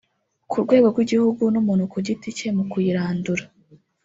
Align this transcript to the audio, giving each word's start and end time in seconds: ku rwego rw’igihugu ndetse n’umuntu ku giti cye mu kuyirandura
ku 0.49 0.57
rwego 0.63 0.87
rw’igihugu 0.93 1.41
ndetse 1.43 1.53
n’umuntu 1.53 1.83
ku 1.91 1.97
giti 2.05 2.29
cye 2.37 2.47
mu 2.57 2.63
kuyirandura 2.71 3.43